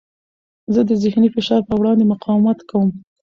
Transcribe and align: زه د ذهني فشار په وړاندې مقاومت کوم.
زه 0.73 0.81
د 0.89 0.91
ذهني 1.03 1.29
فشار 1.35 1.61
په 1.69 1.73
وړاندې 1.79 2.09
مقاومت 2.13 2.59
کوم. 2.69 2.89